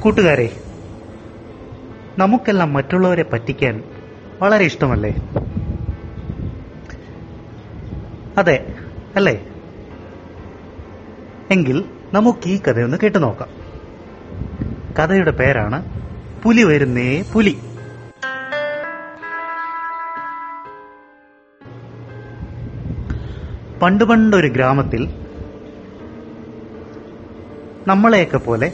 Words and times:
കൂട്ടുകാരെ 0.00 0.60
നമുക്കെല്ലാം 2.18 2.72
മറ്റുള്ളവരെ 2.72 3.22
പറ്റിക്കാൻ 3.22 3.82
വളരെ 4.42 4.64
ഇഷ്ടമല്ലേ? 4.64 5.10
അതെ 8.38 8.74
അല്ലേ? 9.16 9.46
എങ്കിൽ 11.50 11.84
നമുക്ക് 12.12 12.48
ഈ 12.48 12.60
കഥയൊന്ന് 12.62 12.96
കേട്ടു 13.02 13.18
നോക്കാം. 13.18 13.48
കഥയുടെ 14.98 15.30
പേരാണ് 15.30 15.84
പുലി 16.42 16.62
വരുന്നേ 16.62 17.22
പുലി. 17.32 17.58
പണ്ട് 23.82 24.04
പണ്ടൊരു 24.04 24.48
ഗ്രാമത്തിൽ 24.48 25.08
നമ്മളെയൊക്കെ 27.86 28.38
പോലെ 28.38 28.72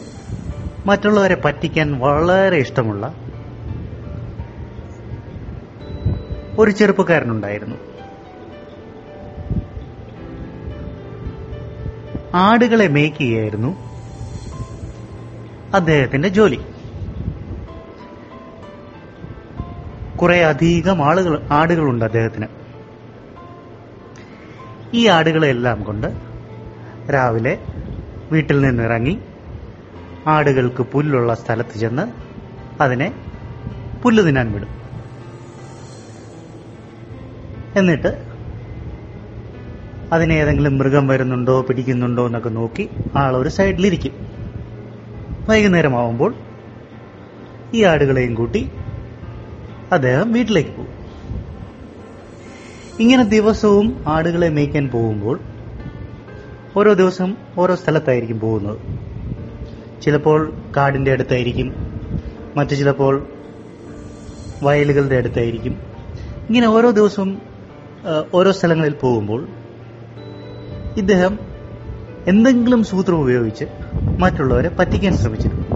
മറ്റുള്ളവരെ 0.86 1.34
പറ്റിക്കാൻ 1.34 1.98
വളരെ 1.98 2.56
ഇഷ്ടമുള്ള 2.56 3.14
ഒരു 6.58 6.70
ചെറുപ്പക്കാരനുണ്ടായിരുന്നു. 6.70 7.76
ആടുകളെ 12.34 12.88
മേയ്ക്കുകയായിരുന്നു 12.88 13.76
അദ്ദേഹത്തിന്റെ 15.74 16.28
ജോലി. 16.28 16.60
കുറെ 20.16 20.44
അധികം 20.44 21.02
ആളുകൾ 21.02 21.42
ആടുകളുണ്ട് 21.50 22.04
അദ്ദേഹത്തിന്. 22.04 22.46
ഈ 24.94 25.06
ആടുകളെല്ലാം 25.06 25.84
കൊണ്ട് 25.84 26.06
രാവിലെ 27.12 27.58
വീട്ടിൽ 28.32 28.60
നിന്നിറങ്ങി 28.60 29.18
ആടുകൾക്ക് 30.26 30.82
പുല്ലുള്ള 30.82 31.34
സ്ഥലത്ത് 31.34 31.78
ചെന്ന് 31.78 32.12
അതിനെ 32.82 33.12
പുല്ല് 34.02 34.26
തിന്നാൻ 34.26 34.52
വിടും. 34.52 34.68
എന്നിട്ട് 37.76 38.24
അതിനെ 40.12 40.34
ഏതെങ്കിലും 40.34 40.78
മൃഗം 40.78 41.06
വരുന്നുണ്ടോ 41.06 41.62
പിടിക്കുന്നുണ്ടോ 41.62 42.26
എന്നൊക്കെ 42.26 42.48
നോക്കി 42.48 42.90
ആൾ 43.16 43.24
ആളൊരു 43.24 43.48
സൈഡിലിരിക്കും. 43.48 44.12
വൈകുന്നേരമാവുമ്പോൾ 45.48 46.34
ഈ 47.74 47.82
ആടുകളെയും 47.82 48.34
കൂട്ടി 48.34 48.70
അദ്ദേഹം 49.92 50.32
വീട്ടിലേക്ക് 50.32 50.70
പോകും. 50.70 50.94
ഇങ്ങനെ 53.00 53.24
ദിവസവും 53.24 54.04
ആടുകളെ 54.06 54.48
മേയ്ക്കാൻ 54.48 54.88
പോകുമ്പോൾ 54.88 55.40
ഓരോ 56.76 56.92
ദിവസം 56.92 57.36
ഓരോ 57.58 57.74
സ്ഥലത്തായിരിക്കും 57.74 58.40
പോകുന്നത്. 58.40 58.78
ചിലപ്പോൾ 60.04 60.52
കാടിന്റെ 60.76 61.12
അടുത്തായിരിക്കും 61.12 61.68
മറ്റു 62.56 62.74
ചിലപ്പോൾ 62.74 63.14
വയലുകളുടെ 64.62 65.16
അടുത്തായിരിക്കും. 65.16 65.74
ഇങ്ങനെ 66.48 66.66
ഓരോ 66.66 66.90
ദിവസവും 66.90 67.42
ഓരോ 68.34 68.52
സ്ഥലങ്ങളിൽ 68.52 68.94
പോകുമ്പോൾ 69.02 69.48
ഇദ്ദേഹം 70.96 71.38
എന്തെങ്കിലും 72.28 72.84
സൂത്രം 72.84 73.20
ഉപയോഗിച്ച് 73.20 73.64
മറ്റുള്ളവരെ 74.18 74.68
പറ്റിക്കാൻ 74.68 75.16
ശ്രമിച്ചിരുന്നു 75.16 75.66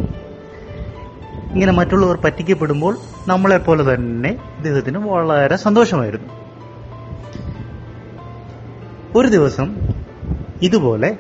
ഇങ്ങനെ 1.53 1.73
മറ്റുള്ളവർ 1.73 2.17
പറ്റിക്കപ്പെടുമ്പോൾ 2.25 2.99
നമ്മളെ 3.29 3.59
പോലെ 3.59 3.95
തന്നെ 3.95 4.31
ഇദ്ദേഹത്തിന് 4.57 4.99
വളരെ 4.99 5.57
സന്തോഷമായിരുന്നു. 5.57 6.29
ഒരു 9.19 9.29
ദിവസം 9.29 9.77
ഇതുപോലെ 10.63 11.11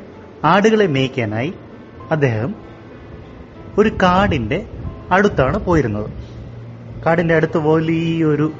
ആടുകളെ 0.44 0.86
മേയ്ക്കാനായി 0.86 1.52
അദ്ദേഹം 2.10 2.54
ഒരു 3.78 3.88
കാടിന്റെ 3.88 4.66
അടുത്താണ് 5.10 5.58
പോയിരുന്നത്. 5.58 6.10
കാടിന്റെ 7.06 7.34
അടുത്ത് 7.34 7.58
വലിയൊരു 7.58 8.52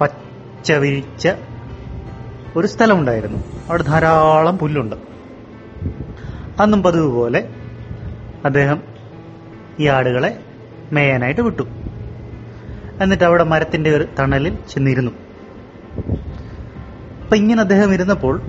പച്ചവിരിച്ച 0.00 1.28
ഒരു 2.56 2.66
സ്ഥലമുണ്ടായിരുന്നു. 2.66 3.38
അവിടെ 3.68 3.82
ധാരാളം 3.82 4.58
പുല്ലുണ്ട്. 4.58 4.96
അന്നും 6.60 6.82
പതിവ് 6.82 7.06
പോലെ 7.06 7.48
അദ്ദേഹം 8.44 8.82
ഈ 9.80 9.86
ആടുകളെ 9.86 10.40
മേയാനായിട്ട് 10.92 11.40
വിട്ടു. 11.40 11.62
എന്നിട്ട് 13.00 13.24
അവിടെ 13.24 13.44
മരത്തിന്റെ 13.44 13.90
ഒരു 13.90 14.08
തണലിൽ 14.18 14.58
ചെന്നിരുന്നു. 14.70 15.12
അപ്പൊ 17.22 17.36
ഇങ്ങനെ 17.36 17.60
അദ്ദേഹം 17.60 17.94
ഇരുന്നപ്പോൾ 17.94 18.40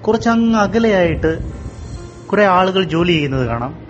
കുറച്ചങ്ങ് 0.00 0.58
അകലെയായിട്ട് 0.58 1.52
കുറെ 2.26 2.46
ആളുകൾ 2.46 2.84
ജോലി 2.84 3.12
ചെയ്യുന്നത് 3.12 3.46
കാണാം. 3.46 3.81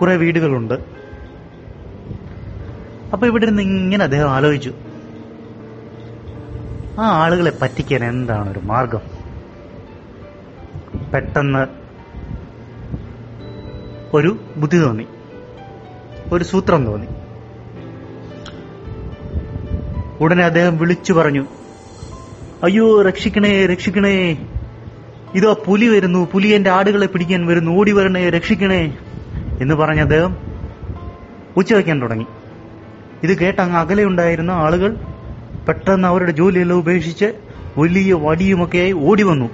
കുറെ 0.00 0.16
വീടുകളുണ്ട്. 0.16 0.74
അപ്പൊ 3.12 3.26
ഇവിടെ 3.26 3.46
നിന്ന് 3.46 3.62
ഇങ്ങനെ 3.62 4.04
അദ്ദേഹം 4.04 4.30
ആലോചിച്ചു. 4.30 4.72
ആ 6.98 7.22
ആളുകളെ 7.22 7.52
പറ്റിക്കാൻ 7.62 8.04
എന്താണ് 8.04 8.52
ഒരു 8.52 8.58
മാർഗം? 8.58 9.00
പെട്ടെന്ന് 11.14 11.66
ഒരു 14.14 14.40
ബുദ്ധി 14.56 14.78
തോന്നി. 14.78 15.06
ഒരു 16.32 16.44
സൂത്രം 16.44 16.86
തോന്നി. 16.86 17.06
ഉടനെ 20.20 20.44
അദ്ദേഹം 20.44 20.78
വിളിച്ചു 20.78 21.12
പറഞ്ഞു 21.12 21.46
അയ്യോ 22.62 23.02
രക്ഷിക്കണേ 23.02 23.66
രക്ഷിക്കണേ. 23.66 24.46
ഇതോ 25.34 25.62
പുലി 25.66 25.86
വരുന്നു. 25.86 26.28
പുലി 26.32 26.48
എന്റെ 26.48 26.70
ആടുകളെ 26.70 27.06
പിടിക്കാൻ 27.06 27.46
വരുന്നു. 27.46 27.70
ഓടി 27.70 27.92
വരണേ 27.92 28.28
രക്ഷിക്കണേ. 28.28 28.98
എന്ന് 29.60 29.74
പറഞ്ഞ് 29.74 30.00
അദ്ദേഹം 30.00 30.36
ഉച്ചവയ്ക്കാൻ 31.56 32.02
തുടങ്ങി. 32.02 32.26
ഇത് 33.22 33.38
കേട്ട 33.38 33.60
അങ്ങ് 33.60 33.78
അകലെയുണ്ടായിരുന്ന 33.78 34.50
ആളുകൾ 34.50 34.96
പെട്ടെന്ന് 35.68 36.08
അവരുടെ 36.08 36.30
ജോലിയെല്ലാം 36.30 36.78
ഉപേക്ഷിച്ച് 36.78 37.32
വലിയ 37.78 38.12
വടിയുമൊക്കെയായി 38.12 38.92
ഓടി 38.92 39.22
വന്നു. 39.22 39.50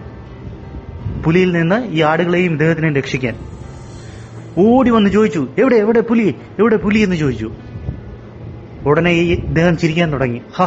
പുലിയിൽ 1.25 1.53
നിന്ന് 1.53 1.87
ഈ 1.87 2.03
ആടുകളെയും 2.03 2.53
ഇദ്ദേഹത്തിനെയും 2.53 2.95
രക്ഷിക്കാൻ. 2.95 3.35
ഓടി 4.59 4.91
വന്ന് 4.91 5.11
ചോദിച്ചു 5.11 5.49
എവിടെ 5.59 5.77
എവിടെ 5.77 6.01
പുലി? 6.01 6.35
എവിടെ 6.59 6.77
പുലി? 6.77 6.99
എന്ന് 6.99 7.17
ചോദിച്ചു. 7.17 7.53
ഉടനെ 8.87 9.11
ഈ 9.11 9.35
ഇദ്ദേഹം 9.35 9.77
ചിരിക്കാൻ 9.77 10.13
തുടങ്ങി. 10.13 10.43
ഹ 10.57 10.63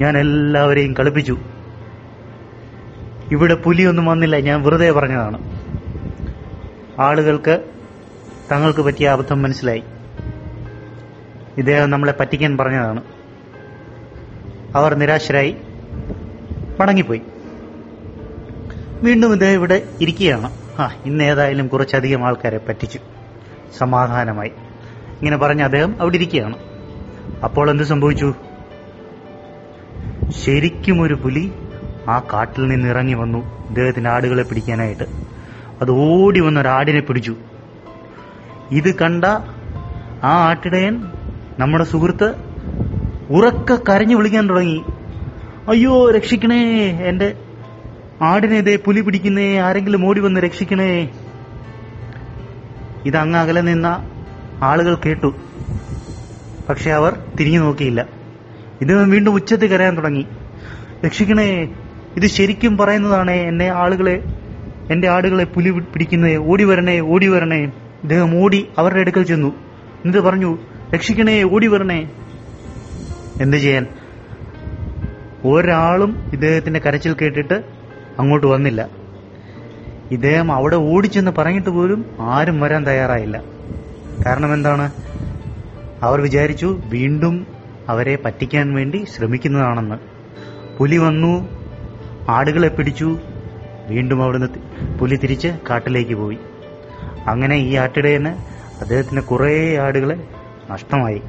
ഞാൻ 0.00 0.18
എല്ലാവരെയും 0.18 0.92
കളിപ്പിച്ചു. 0.92 1.38
ഇവിടെ 3.30 3.54
പുലിയൊന്നും 3.54 4.06
വന്നില്ല 4.06 4.36
ഞാൻ 4.36 4.62
വെറുതെ 4.62 4.92
പറഞ്ഞതാണ്. 4.92 5.51
ആളുകൾക്ക് 6.98 7.64
തങ്ങൾക്ക് 8.52 8.80
പറ്റിയ 8.80 9.08
അബദ്ധം 9.08 9.42
മനസ്സിലായി. 9.42 9.82
ഇദ്ദേഹം 11.58 11.90
നമ്മളെ 11.90 12.14
പറ്റിക്കാൻ 12.20 12.58
പറഞ്ഞതാണ്. 12.58 13.02
അവർ 14.74 14.94
നിരാശരായി 14.94 15.56
മടങ്ങിപ്പോയി. 16.80 17.22
വീണ്ടും 19.02 19.32
ഇദ്ദേഹം 19.32 19.52
ഇവിടെ 19.52 19.82
ഇരിക്കുകയാണ്. 20.00 20.52
ആ 20.78 20.90
ഇന്ന് 21.06 21.24
ഏതായാലും 21.24 21.66
കുറച്ചധികം 21.66 22.24
ആൾക്കാരെ 22.24 22.60
പറ്റിച്ചു. 22.68 22.98
സമാധാനമായി. 23.78 24.48
ഇങ്ങനെ 25.08 25.36
പറഞ്ഞ 25.36 25.62
അദ്ദേഹം 25.62 25.96
അവിടെ 26.00 26.14
ഇരിക്കുകയാണ്. 26.14 26.56
അപ്പോൾ 27.44 27.70
എന്ത് 27.70 27.82
സംഭവിച്ചു? 27.82 28.34
ശരിക്കും 30.30 31.02
ഒരു 31.02 31.14
പുലി 31.14 31.52
ആ 32.08 32.18
കാട്ടിൽ 32.18 32.68
നിന്ന് 32.68 32.88
ഇറങ്ങി 32.88 33.14
വന്നു. 33.14 33.68
ഇദ്ദേഹത്തിന്റെ 33.68 34.10
ആടുകളെ 34.10 34.42
പിടിക്കാനായിട്ട്. 34.42 35.31
അത് 35.82 35.90
ഓടി 35.90 36.40
വന്ന 36.40 36.60
ഒരാടിനെ 36.60 37.00
പിടിച്ചു. 37.00 37.36
ഇത് 38.70 38.94
കണ്ട 38.98 39.24
ആ 40.24 40.48
ആട്ടിടയൻ 40.48 41.04
നമ്മുടെ 41.58 41.84
സുഹൃത്ത് 41.84 42.34
ഉറക്ക 43.30 43.78
കരഞ്ഞു 43.90 44.16
വിളിക്കാൻ 44.16 44.48
തുടങ്ങി. 44.48 44.82
അയ്യോ 45.68 46.10
രക്ഷിക്കണേ 46.10 46.90
എന്റെ 46.90 47.36
ആടിനെ 48.22 48.58
ഇതേ 48.58 48.76
പുലി 48.76 49.00
പിടിക്കുന്നേ 49.00 49.60
ആരെങ്കിലും 49.60 50.08
ഓടി 50.08 50.20
വന്ന് 50.20 50.40
രക്ഷിക്കണേ. 50.40 51.08
ഇത് 53.06 53.16
അങ്ങ് 53.16 53.38
അകലെ 53.38 53.60
നിന്ന 53.60 54.10
ആളുകൾ 54.62 54.94
കേട്ടു. 54.94 55.34
പക്ഷെ 56.68 56.90
അവർ 56.90 57.18
തിരിഞ്ഞു 57.40 57.58
നോക്കിയില്ല. 57.58 58.06
ഇത് 58.80 59.04
വീണ്ടും 59.04 59.34
ഉച്ചത്തിൽ 59.34 59.66
കരയാൻ 59.66 59.96
തുടങ്ങി. 59.96 60.26
രക്ഷിക്കണേ 61.04 61.68
ഇത് 62.16 62.26
ശരിക്കും 62.26 62.76
പറയുന്നതാണ് 62.76 63.30
എന്നെ 63.30 63.68
ആളുകളെ 63.68 64.41
എന്റെ 64.92 65.08
ആടുകളെ 65.08 65.44
പുലി 65.44 65.70
പിടിക്കുന്നേ 65.70 66.36
ഓടി 66.36 66.64
വരണേ 66.64 67.00
ഓടി 67.00 67.26
വരണേ. 67.26 67.64
ഇദ്ദേഹം 68.02 68.44
ഓടി 68.44 68.68
അവരുടെ 68.78 69.00
അടുക്കൽ 69.00 69.22
ചെന്നു. 69.22 69.48
എന്നിട്ട് 69.48 70.18
പറഞ്ഞു 70.18 70.58
രക്ഷിക്കണേ 70.94 71.42
ഓടി 71.42 71.66
വരണേ. 71.66 72.10
എന്ത് 73.42 73.56
ചെയ്യാൻ? 73.56 73.86
ഒരാളും 75.44 76.30
ഇദ്ദേഹത്തിന്റെ 76.32 76.80
കരച്ചിൽ 76.80 77.16
കേട്ടിട്ട് 77.22 77.62
അങ്ങോട്ട് 78.18 78.46
വന്നില്ല. 78.46 78.88
ഇദ്ദേഹം 80.10 80.52
അവിടെ 80.52 80.76
ഓടിച്ചെന്ന് 80.76 81.30
പറഞ്ഞിട്ട് 81.38 81.70
പോലും 81.70 82.04
ആരും 82.20 82.60
വരാൻ 82.60 82.86
തയ്യാറായില്ല. 82.86 83.42
കാരണം 84.26 84.54
എന്താണ്? 84.54 84.90
അവർ 86.02 86.20
വിചാരിച്ചു 86.20 86.80
വീണ്ടും 86.84 87.46
അവരെ 87.88 88.18
പറ്റിക്കാൻ 88.24 88.74
വേണ്ടി 88.74 89.04
ശ്രമിക്കുന്നതാണെന്ന്. 89.16 89.94
പുലി 90.78 90.96
വന്നു 90.96 91.48
ആടുകളെ 92.28 92.68
പിടിച്ചു 92.68 93.18
വീണ്ടും 93.88 94.22
അവിടുന്ന് 94.22 94.46
പുലി 94.98 95.16
തിരിച്ച് 95.16 95.48
കാട്ടിലേക്ക് 95.70 96.14
പോയി. 96.14 96.38
അങ്ങനെ 97.26 97.54
ഈ 97.56 97.74
ആട്ടിടയന് 97.74 98.28
അദ്ദേഹത്തിന് 98.80 99.20
കുറേ 99.20 99.76
ആടുകളെ 99.76 100.28
നഷ്ടമായി. 100.70 101.22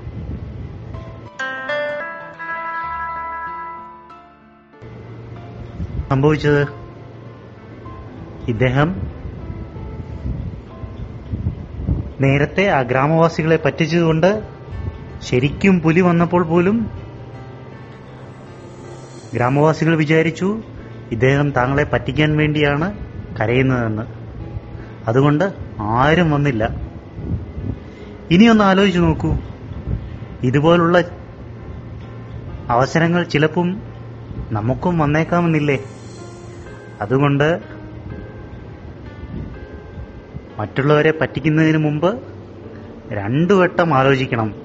സംഭവിച്ചത്? 6.09 6.67
ഇദ്ദേഹം 8.47 9.01
നേരത്തെ 12.21 12.67
ആ 12.67 12.81
ഗ്രാമവാസികളെ 12.81 13.59
പറ്റിച്ചതുകൊണ്ട് 13.65 14.43
ശരിക്കും 15.21 15.81
പുലി 15.81 16.01
വന്നപ്പോൾ 16.01 16.43
പോലും 16.43 16.91
ഗ്രാമവാസികൾ 19.33 19.95
വിചാരിച്ചു 19.95 20.61
ഇദ്ദേഹം 21.13 21.51
താങ്കളെ 21.51 21.83
പറ്റിക്കാൻ 21.83 22.37
വേണ്ടിയാണ് 22.37 22.97
കരയുന്നതെന്ന്. 23.39 24.01
അതുകൊണ്ട് 25.07 25.53
ആരും 25.79 26.31
വന്നില്ല. 26.31 26.69
ഇനിയൊന്ന് 28.31 28.63
ആലോചിച്ചു 28.63 28.99
നോക്കൂ. 28.99 29.35
ഇതുപോലുള്ള 30.43 31.03
അവസരങ്ങൾ 32.69 33.23
ചിലപ്പം 33.23 33.81
നമുക്കും 34.51 34.99
വന്നേക്കാമെന്നില്ലേ? 34.99 35.77
അതുകൊണ്ട് 37.01 37.59
മറ്റുള്ളവരെ 40.59 41.13
പറ്റിക്കുന്നതിന് 41.21 41.77
മുമ്പ് 41.77 42.21
രണ്ടു 43.11 43.53
വട്ടം 43.53 43.93
ആലോചിക്കണം. 43.93 44.62